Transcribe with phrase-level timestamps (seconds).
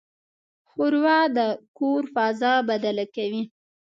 [0.69, 1.39] ښوروا د
[1.77, 3.43] کور فضا بدله کوي.